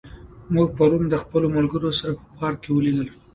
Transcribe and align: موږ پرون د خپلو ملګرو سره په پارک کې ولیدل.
موږ 0.53 0.67
پرون 0.77 1.03
د 1.09 1.15
خپلو 1.23 1.47
ملګرو 1.57 1.89
سره 1.99 2.11
په 2.19 2.25
پارک 2.37 2.57
کې 2.63 2.69
ولیدل. 2.73 3.07